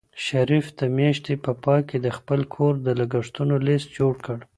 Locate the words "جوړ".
3.97-4.13